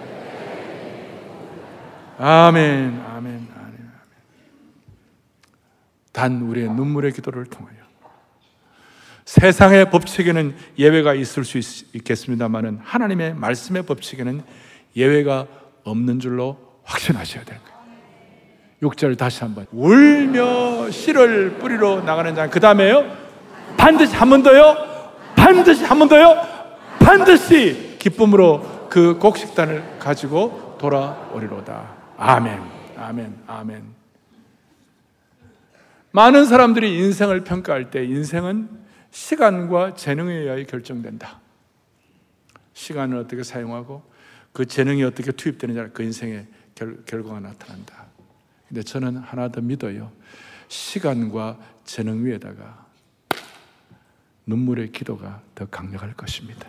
[2.17, 3.91] 아멘, 아멘, 아멘, 아멘.
[6.13, 7.75] 단 우리의 눈물의 기도를 통하여
[9.25, 14.43] 세상의 법칙에는 예외가 있을 수 있, 겠습니다만은 하나님의 말씀의 법칙에는
[14.95, 15.45] 예외가
[15.83, 17.75] 없는 줄로 확신하셔야 되는 거예요.
[18.81, 19.65] 6절 다시 한번.
[19.71, 22.49] 울며 씨를 뿌리러 나가는 자.
[22.49, 23.03] 그 다음에요.
[23.77, 24.75] 반드시 한 번 더요.
[25.35, 26.35] 반드시 한 번 더요.
[26.99, 31.95] 반드시 기쁨으로 그 곡식단을 가지고 돌아오리로다.
[32.17, 32.61] 아멘.
[32.97, 33.35] 아멘.
[33.47, 33.83] 아멘.
[36.11, 38.69] 많은 사람들이 인생을 평가할 때 인생은
[39.11, 41.39] 시간과 재능에 의하여 결정된다.
[42.73, 44.03] 시간을 어떻게 사용하고
[44.53, 46.45] 그 재능이 어떻게 투입되느냐 그 인생의
[46.75, 48.05] 결, 결과가 나타난다.
[48.67, 50.11] 근데 저는 하나 더 믿어요.
[50.67, 52.85] 시간과 재능 위에다가
[54.45, 56.67] 눈물의 기도가 더 강력할 것입니다.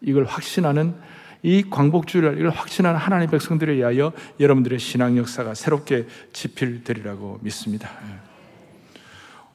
[0.00, 0.94] 이걸 확신하는
[1.42, 7.90] 이 광복주의를 이걸 확신하는 하나님 백성들에 의하여 여러분들의 신앙 역사가 새롭게 지필되리라고 믿습니다.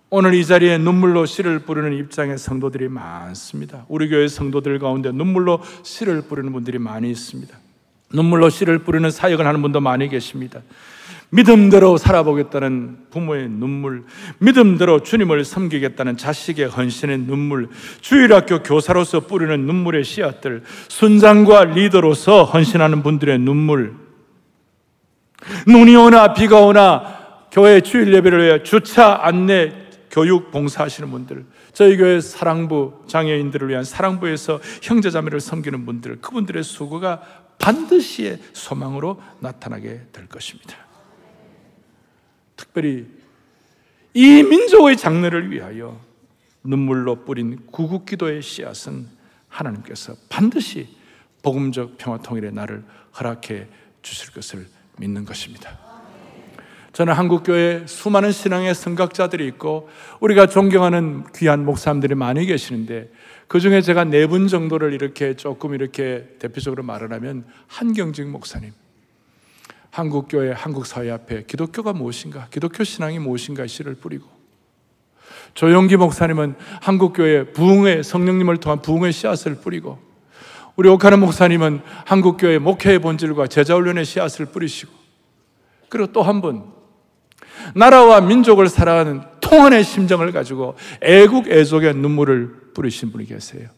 [0.10, 3.86] 오늘 이 자리에 눈물로 씨를 뿌리는 입장의 성도들이 많습니다.
[3.90, 7.63] 우리 교회 성도들 가운데 눈물로 씨를 뿌리는 분들이 많이 있습니다.
[8.14, 10.62] 눈물로 씨를 뿌리는 사역을 하는 분도 많이 계십니다.
[11.30, 14.04] 믿음대로 살아보겠다는 부모의 눈물,
[14.38, 17.70] 믿음대로 주님을 섬기겠다는 자식의 헌신의 눈물,
[18.02, 23.96] 주일학교 교사로서 뿌리는 눈물의 씨앗들, 순장과 리더로서 헌신하는 분들의 눈물,
[25.68, 27.18] 눈이 오나 비가 오나
[27.52, 29.74] 교회 주일 예배를 위해 주차 안내
[30.12, 37.22] 교육 봉사하시는 분들, 저희 교회 사랑부 장애인들을 위한 사랑부에서 형제자매를 섬기는 분들, 그분들의 수고가
[37.64, 40.76] 반드시 소망으로 나타나게 될 것입니다.
[42.58, 43.08] 특별히
[44.14, 45.98] 이 민족의 장래를 위하여
[46.66, 49.08] 눈물로 뿌린 구국기도의 씨앗은
[49.48, 50.94] 하나님께서 반드시
[51.42, 52.84] 복음적 평화 통일의 날을
[53.18, 53.70] 허락해
[54.02, 55.93] 주실 것을 믿는 것입니다.
[56.94, 63.10] 저는 한국교회 수많은 신앙의 성각자들이 있고 우리가 존경하는 귀한 목사님들이 많이 계시는데
[63.48, 68.72] 그 중에 제가 네 분 정도를 이렇게 조금 이렇게 대표적으로 말을 하면 한경직 목사님.
[69.90, 74.28] 한국교회, 한국 사회 앞에 기독교가 무엇인가, 기독교 신앙이 무엇인가 씨를 뿌리고
[75.54, 80.00] 조용기 목사님은 한국교회 부흥의 성령님을 통한 부흥의 씨앗을 뿌리고
[80.76, 84.92] 우리 옥한흠 목사님은 한국교회 목회의 본질과 제자훈련의 씨앗을 뿌리시고
[85.90, 86.64] 그리고 또 한 분
[87.76, 93.70] 나라와 민족을 사랑하는 통한의 심정을 가지고 애국 애족의 눈물을 뿌리신 분이 계세요.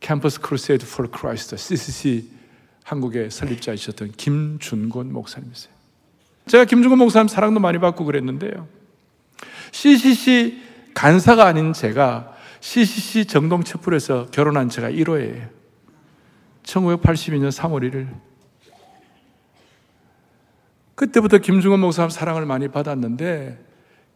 [0.00, 2.30] Campus Crusade for Christ, CCC
[2.84, 5.72] 한국의 설립자이셨던 김준곤 목사님이세요.
[6.46, 8.66] 제가 김준곤 목사님 사랑도 많이 받고 그랬는데요.
[9.72, 10.62] CCC
[10.94, 15.48] 간사가 아닌 제가 CCC 정동 첩불에서 결혼한 제가 1호예요.
[16.62, 18.08] 1982년 3월 1일.
[21.00, 23.58] 그때부터 김준곤 목사님 사랑을 많이 받았는데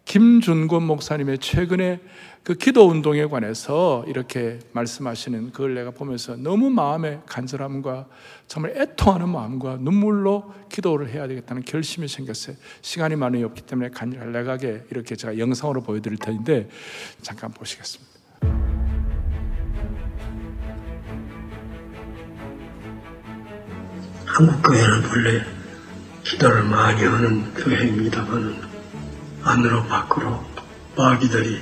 [0.04, 1.98] 김준곤 목사님의 최근에
[2.42, 8.06] 그 기도 운동에 관해서 이렇게 말씀하시는 그걸 내가 보면서 너무 마음의 간절함과
[8.48, 12.54] 정말 애통하는 마음과 눈물로 기도를 해야 되겠다는 결심이 생겼어요.
[12.82, 16.68] 시간이 많이 없기 때문에 간략하게 이렇게 제가 영상으로 보여드릴 텐데
[17.22, 18.12] 잠깐 보시겠습니다.
[24.26, 25.63] 한국 교회는 원래
[26.24, 28.56] 기도를 많이 하는 교회입니다만
[29.42, 30.42] 안으로 밖으로
[30.96, 31.60] 마귀들이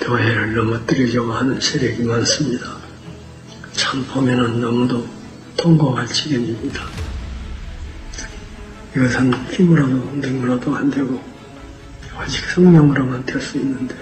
[0.00, 2.76] 교회를 넘어뜨리려고 하는 세력이 많습니다.
[3.72, 5.06] 참 보면은 너무도
[5.56, 6.82] 통곡할 지경입니다.
[8.96, 11.22] 이것은 힘으로도 능으로도 안 되고
[12.18, 13.94] 오직 성령으로만 될 수 있는데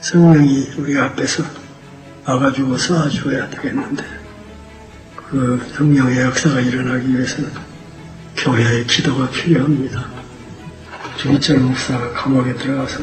[0.00, 1.44] 성령이 우리 앞에서
[2.24, 4.04] 와가지고 쏴줘야 되겠는데
[5.16, 7.67] 그 성령의 역사가 일어나기 위해서는
[8.44, 10.06] 교회의 기도가 필요합니다.
[11.16, 13.02] 주기철 목사가 감옥에 들어가서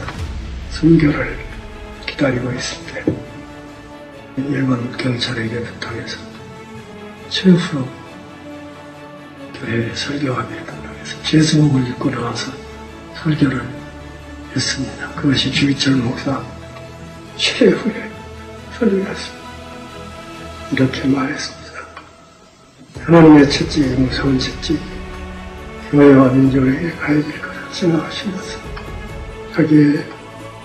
[0.71, 1.37] 순교를
[2.07, 3.03] 기다리고 있을 때
[4.37, 6.17] 일본 경찰에게 부탁해서
[7.27, 7.85] 최후로
[9.55, 12.53] 교회 설교하기를 달라해서 제수목을 입고 나와서
[13.21, 13.61] 설교를
[14.55, 15.09] 했습니다.
[15.15, 16.41] 그것이 주기철 목사
[17.35, 18.09] 최후의
[18.79, 19.45] 설교였습니다.
[20.71, 21.65] 이렇게 말했습니다.
[23.03, 24.94] 하나님의 첫째 무서운 첫째
[25.95, 28.59] 교회와 민족에게 될 것을 생각하시면서
[29.55, 30.05] 거기에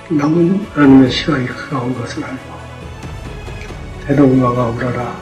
[0.09, 2.43] 남은 하나님의 시간이 가까운 것을 알고
[4.07, 5.16] 대동마가 울어라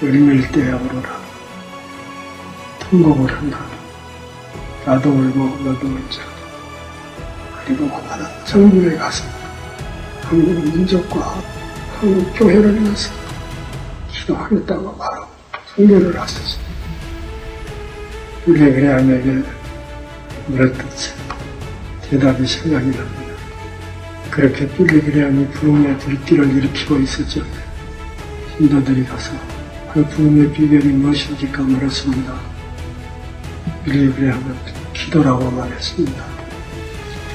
[0.00, 1.18] 열밀 때에 울어라
[2.78, 3.58] 통곡을 한다
[4.86, 6.22] 나도 울고 너도 울자
[7.64, 9.24] 그리고 그만한 정부에 가서
[10.22, 11.42] 한국 민족과
[11.98, 13.12] 한국 교회를 위해서
[14.12, 15.26] 기도하겠다고 바로
[15.74, 16.67] 선교를 하셨습니다.
[18.48, 19.42] 빌레그레암에게
[20.46, 21.12] 물었듯이
[22.08, 23.34] 대답이 생각이 납니다.
[24.30, 27.42] 그렇게 빌리 그레암이 부흥의 불길을 일으키고 있었죠.
[28.56, 29.34] 신도들이 가서
[29.92, 32.40] 그 부흥의 비결이 무엇인지가 물었습니다.
[33.84, 34.54] 빌리 그레암은
[34.94, 36.24] 기도라고 말했습니다.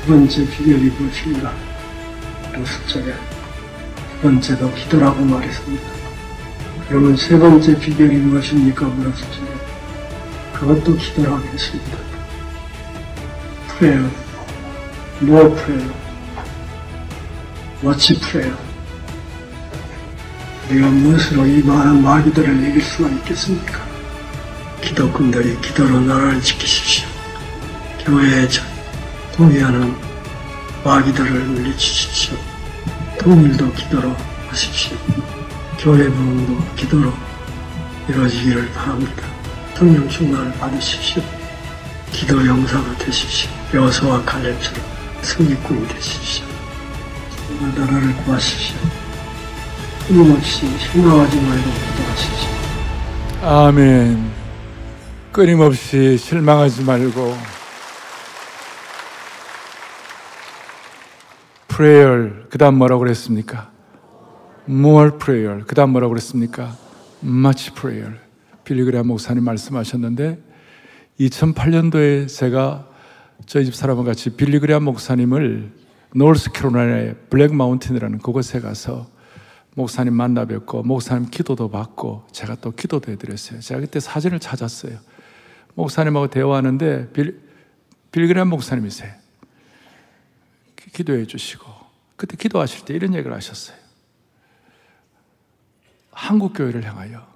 [0.02, 1.54] 두 번째 비결이 무엇인가?
[2.54, 5.84] 로스절에 두 번째도 기도라고 말했습니다.
[6.90, 8.88] 그러면 세 번째 비결이 무엇입니까?
[8.88, 9.53] 적에
[10.64, 11.98] 그것도 기도라고 했습니다.
[13.68, 14.10] 프레요.
[15.20, 15.94] 무엇 프레요?
[17.82, 18.58] 워치 프레요.
[20.70, 23.86] 우리가 무엇으로 이 많은 마귀들을 이길 수가 있겠습니까?
[24.82, 27.08] 기독군들이 기도로 나라를 지키십시오.
[28.06, 28.48] 교회에
[29.36, 29.94] 동의하는
[30.86, 32.38] 마귀들을 물리치십시오.
[33.20, 34.16] 통일도 기도로
[34.48, 34.96] 하십시오.
[35.78, 37.12] 교회 부흥도 기도로
[38.08, 39.33] 이루어지기를 바랍니다.
[39.76, 41.22] 성령 충만을 받으십시오.
[42.12, 43.50] 기도 용사가 되십시오.
[43.74, 44.82] 여호수와 칼렙처럼
[45.22, 46.46] 승리꾼이 되십시오.
[47.76, 48.78] 나라를 구하십시오.
[50.08, 52.50] 끊임없이 실망하지 말고 기도하십시오.
[53.42, 54.32] 아멘.
[55.32, 57.36] 끊임없이 실망하지 말고
[61.68, 63.72] prayer 그다음 뭐라고 그랬습니까?
[64.70, 66.78] more prayer 그다음 뭐라고 그랬습니까?
[67.24, 68.23] much prayer
[68.64, 70.40] 빌리그레아 목사님 말씀하셨는데
[71.20, 72.88] 2008년도에 제가
[73.46, 75.72] 저희 집 사람과 같이 빌리그레아 목사님을
[76.16, 79.12] 노스캐롤라이나의 블랙 마운틴이라는 그곳에 가서
[79.76, 83.60] 목사님 만나 뵙고 목사님 기도도 받고 제가 또 기도도 해드렸어요.
[83.60, 85.00] 제가 그때 사진을 찾았어요.
[85.76, 87.42] 목사님하고 대화하는데 빌,
[88.12, 89.12] 빌그램 목사님이세요.
[90.94, 91.66] 기도해 주시고
[92.16, 93.76] 그때 기도하실 때 이런 얘기를 하셨어요.
[96.12, 97.33] 한국 교회를 향하여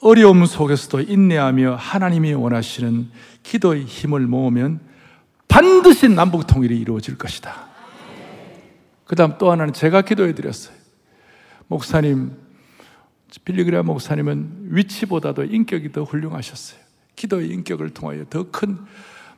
[0.00, 3.10] 어려움 속에서도 인내하며 하나님이 원하시는
[3.42, 4.80] 기도의 힘을 모으면
[5.48, 7.68] 반드시 남북 통일이 이루어질 것이다.
[9.04, 10.76] 그 다음 또 하나는 제가 기도해 드렸어요.
[11.66, 12.32] 목사님,
[13.44, 16.80] 빌리그레아 목사님은 위치보다도 인격이 더 훌륭하셨어요.
[17.16, 18.78] 기도의 인격을 통하여 더 큰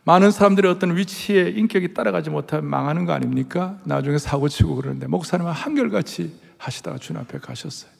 [0.05, 3.79] 많은 사람들이 어떤 위치에 인격이 따라가지 못하면 망하는 거 아닙니까?
[3.85, 7.91] 나중에 사고 치고 그러는데 목사님은 한결같이 하시다가 주님 앞에 가셨어요.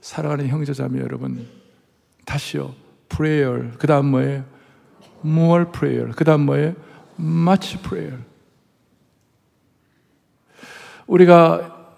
[0.00, 1.46] 사랑하는 형제자매 여러분,
[2.26, 2.74] 다시요.
[3.08, 3.70] prayer.
[3.78, 4.44] 그 다음 뭐예요?
[5.24, 6.12] more prayer.
[6.14, 6.74] 그 다음 뭐예요?
[7.18, 8.18] much prayer.
[11.06, 11.94] 우리가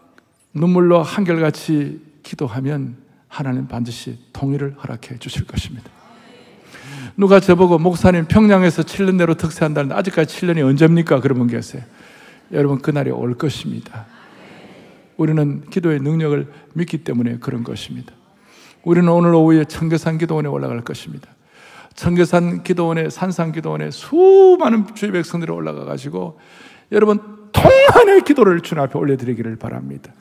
[0.55, 5.91] 눈물로 한결같이 기도하면 하나님 반드시 통일을 허락해 주실 것입니다.
[7.17, 11.21] 누가 저보고 목사님 평양에서 7년 내로 특세한다는데 아직까지 7년이 언제입니까?
[11.21, 11.83] 그러면 계세요.
[12.53, 14.07] 여러분 그날이 올 것입니다.
[15.17, 18.13] 우리는 기도의 능력을 믿기 때문에 그런 것입니다.
[18.83, 21.29] 우리는 오늘 오후에 청계산 기도원에 올라갈 것입니다.
[21.95, 26.39] 청계산 기도원에 산상 기도원에 수많은 주의 백성들이 올라가 가지고
[26.93, 30.13] 여러분 통한의 기도를 주님 앞에 올려드리기를 바랍니다.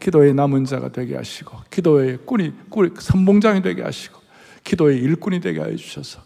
[0.00, 4.20] 기도의 남은 자가 되게 하시고 기도의 꾼이 꾼 선봉장이 되게 하시고
[4.64, 6.22] 기도의 일꾼이 되게 해 주셔서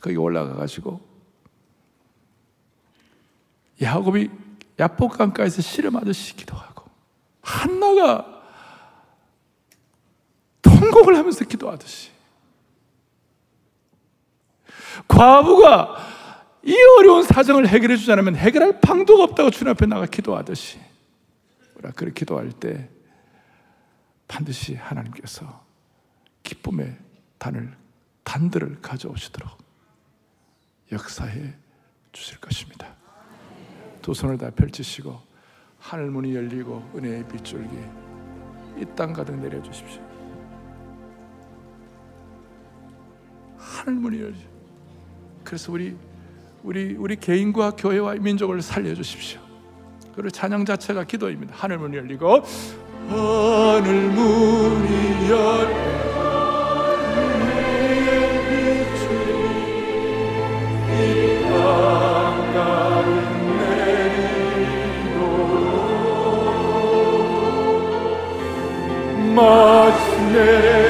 [0.00, 1.00] 거기 올라가 가지고
[3.80, 4.30] 야곱이
[4.78, 6.84] 야복강가에서 씨름하듯이 기도하고
[7.42, 8.37] 한나가
[10.78, 12.10] 통곡을 하면서 기도하듯이
[15.06, 15.96] 과부가
[16.64, 20.78] 이 어려운 사정을 해결해 주지 않으면 해결할 방도가 없다고 주님 앞에 나가 기도하듯이
[21.76, 22.88] 우리가 그렇게 기도할 때
[24.26, 25.64] 반드시 하나님께서
[26.42, 26.96] 기쁨의
[27.38, 27.74] 단을
[28.24, 29.56] 단들을 가져오시도록
[30.92, 31.54] 역사해
[32.12, 32.94] 주실 것입니다.
[34.02, 35.20] 두 손을 다 펼치시고
[35.78, 37.76] 하늘 문이 열리고 은혜의 빗줄기
[38.80, 40.07] 이 땅 가득 내려 주십시오.
[43.58, 44.36] 하늘 문이 열리.
[45.44, 45.96] 그래서 우리
[46.62, 49.40] 우리 우리 개인과 교회와 민족을 살려 주십시오.
[50.14, 51.54] 그리고 찬양 자체가 기도입니다.
[51.56, 52.42] 하늘 문이 열리고
[53.08, 55.98] 하늘 문이 열리고
[69.34, 70.87] 마침내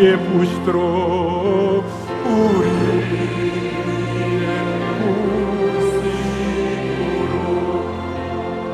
[0.00, 1.84] 우리 위에 부으시도록
[2.24, 2.64] 우리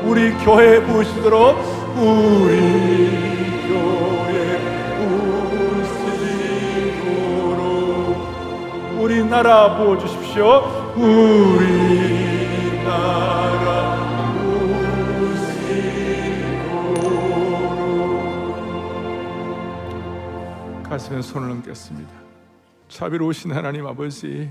[0.05, 1.57] 우리 교회에 부으시도록
[1.97, 2.55] 우리
[3.67, 4.57] 교회
[5.89, 7.17] 부으시도록
[8.97, 10.63] 우리나라 부어 주십시오.
[10.95, 12.37] 우리나라
[21.07, 22.11] 가슴에 손을 얹겠습니다.
[22.89, 24.49] 자비로우신 하나님 아버지,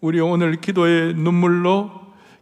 [0.00, 1.90] 우리 오늘 기도의 눈물로,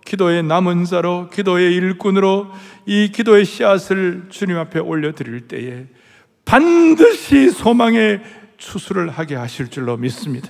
[0.04, 2.48] 기도의 남은 자로, 기도의 일꾼으로
[2.86, 5.86] 이 기도의 씨앗을 주님 앞에 올려드릴 때에
[6.44, 8.22] 반드시 소망의
[8.56, 10.48] 추수를 하게 하실 줄로 믿습니다.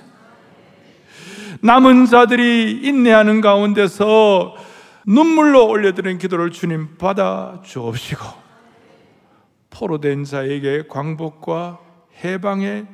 [1.61, 4.55] 남은 자들이 인내하는 가운데서
[5.05, 8.25] 눈물로 올려드린 기도를 주님 받아 주옵시고,
[9.69, 11.90] 포로된 자에게 광복과
[12.23, 12.85] 해방의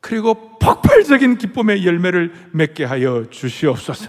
[0.00, 4.08] 그리고 폭발적인 기쁨의 열매를 맺게 하여 주시옵소서.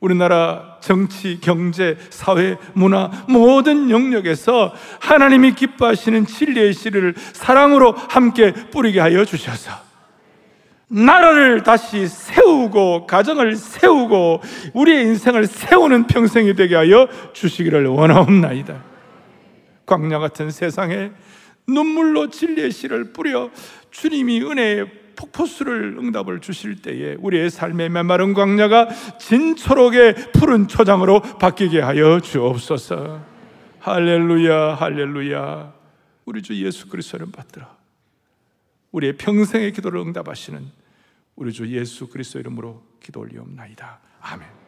[0.00, 9.24] 우리나라 정치, 경제, 사회, 문화 모든 영역에서 하나님이 기뻐하시는 진리의 씨를 사랑으로 함께 뿌리게 하여
[9.24, 9.70] 주셔서
[10.88, 14.42] 나라를 다시 세우고 가정을 세우고
[14.74, 18.82] 우리의 인생을 세우는 평생이 되게 하여 주시기를 원하옵나이다.
[19.86, 21.12] 광야 같은 세상에
[21.66, 23.50] 눈물로 진리의 씨를 뿌려
[23.90, 28.88] 주님이 은혜의 폭포수를 응답을 주실 때에 우리의 삶의 메마른 광야가
[29.18, 33.24] 진초록의 푸른 초장으로 바뀌게 하여 주옵소서.
[33.80, 35.74] 할렐루야, 할렐루야.
[36.24, 37.66] 우리 주 예수 그리스도를 받들어
[38.92, 40.60] 우리의 평생의 기도를 응답하시는
[41.34, 44.00] 우리 주 예수 그리스도 이름으로 기도 올리옵나이다.
[44.20, 44.61] 아멘.